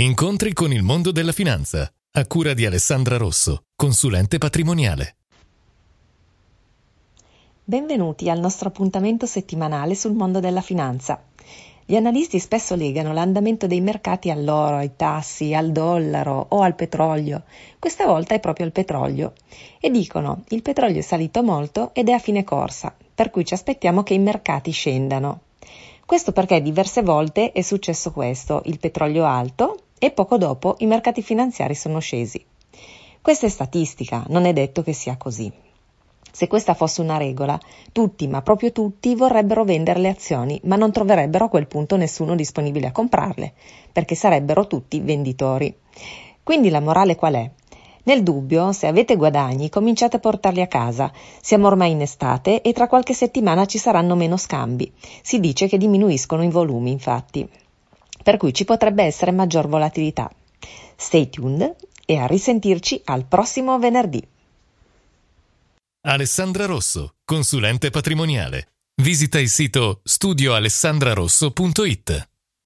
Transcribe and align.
Incontri 0.00 0.52
con 0.52 0.72
il 0.72 0.84
mondo 0.84 1.10
della 1.10 1.32
finanza, 1.32 1.92
a 2.12 2.26
cura 2.28 2.54
di 2.54 2.64
Alessandra 2.64 3.16
Rosso, 3.16 3.62
consulente 3.74 4.38
patrimoniale. 4.38 5.16
Benvenuti 7.64 8.30
al 8.30 8.38
nostro 8.38 8.68
appuntamento 8.68 9.26
settimanale 9.26 9.96
sul 9.96 10.12
mondo 10.12 10.38
della 10.38 10.60
finanza. 10.60 11.20
Gli 11.84 11.96
analisti 11.96 12.38
spesso 12.38 12.76
legano 12.76 13.12
l'andamento 13.12 13.66
dei 13.66 13.80
mercati 13.80 14.30
all'oro, 14.30 14.76
ai 14.76 14.92
tassi, 14.94 15.52
al 15.52 15.72
dollaro 15.72 16.46
o 16.50 16.60
al 16.60 16.76
petrolio. 16.76 17.42
Questa 17.80 18.06
volta 18.06 18.36
è 18.36 18.38
proprio 18.38 18.66
il 18.66 18.72
petrolio. 18.72 19.32
E 19.80 19.90
dicono 19.90 20.44
il 20.50 20.62
petrolio 20.62 21.00
è 21.00 21.02
salito 21.02 21.42
molto 21.42 21.92
ed 21.92 22.08
è 22.08 22.12
a 22.12 22.20
fine 22.20 22.44
corsa, 22.44 22.94
per 23.12 23.30
cui 23.30 23.44
ci 23.44 23.54
aspettiamo 23.54 24.04
che 24.04 24.14
i 24.14 24.20
mercati 24.20 24.70
scendano. 24.70 25.40
Questo 26.06 26.32
perché 26.32 26.62
diverse 26.62 27.02
volte 27.02 27.50
è 27.50 27.62
successo 27.62 28.12
questo, 28.12 28.62
il 28.64 28.78
petrolio 28.78 29.26
alto 29.26 29.77
e 29.98 30.10
poco 30.10 30.36
dopo 30.36 30.76
i 30.78 30.86
mercati 30.86 31.22
finanziari 31.22 31.74
sono 31.74 31.98
scesi. 31.98 32.44
Questa 33.20 33.46
è 33.46 33.48
statistica, 33.48 34.24
non 34.28 34.44
è 34.44 34.52
detto 34.52 34.82
che 34.82 34.92
sia 34.92 35.16
così. 35.16 35.52
Se 36.30 36.46
questa 36.46 36.74
fosse 36.74 37.00
una 37.00 37.16
regola, 37.16 37.58
tutti, 37.90 38.28
ma 38.28 38.42
proprio 38.42 38.70
tutti, 38.70 39.14
vorrebbero 39.14 39.64
vendere 39.64 39.98
le 39.98 40.08
azioni, 40.08 40.60
ma 40.64 40.76
non 40.76 40.92
troverebbero 40.92 41.46
a 41.46 41.48
quel 41.48 41.66
punto 41.66 41.96
nessuno 41.96 42.34
disponibile 42.36 42.86
a 42.86 42.92
comprarle, 42.92 43.54
perché 43.92 44.14
sarebbero 44.14 44.66
tutti 44.66 45.00
venditori. 45.00 45.74
Quindi 46.42 46.68
la 46.68 46.80
morale 46.80 47.16
qual 47.16 47.34
è? 47.34 47.50
Nel 48.04 48.22
dubbio, 48.22 48.72
se 48.72 48.86
avete 48.86 49.16
guadagni, 49.16 49.68
cominciate 49.68 50.16
a 50.16 50.20
portarli 50.20 50.62
a 50.62 50.66
casa. 50.66 51.12
Siamo 51.42 51.66
ormai 51.66 51.90
in 51.90 52.00
estate 52.00 52.62
e 52.62 52.72
tra 52.72 52.86
qualche 52.86 53.12
settimana 53.12 53.66
ci 53.66 53.76
saranno 53.76 54.14
meno 54.14 54.36
scambi. 54.36 54.90
Si 55.20 55.40
dice 55.40 55.66
che 55.66 55.76
diminuiscono 55.76 56.42
i 56.42 56.50
volumi, 56.50 56.90
infatti. 56.90 57.46
Per 58.28 58.36
cui 58.36 58.52
ci 58.52 58.66
potrebbe 58.66 59.04
essere 59.04 59.30
maggior 59.30 59.68
volatilità. 59.68 60.30
Stay 60.96 61.30
tuned 61.30 61.76
e 62.04 62.18
a 62.18 62.26
risentirci 62.26 63.00
al 63.06 63.24
prossimo 63.24 63.78
venerdì. 63.78 64.22
Alessandra 66.06 66.66
Rosso, 66.66 67.14
consulente 67.24 67.88
patrimoniale. 67.88 68.66
Visita 69.00 69.40
il 69.40 69.48
sito 69.48 70.02
studioalessandrarosso.it. 70.04 72.27